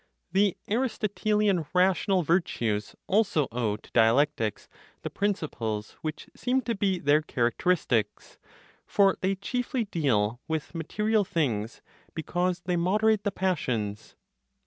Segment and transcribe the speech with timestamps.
[0.31, 4.67] The (Aristotelian) rational virtues also owe to dialectics
[5.03, 8.39] the principles which seem to be their characteristics;
[8.87, 11.83] for they chiefly deal with material things
[12.15, 14.15] (because they moderate the passions).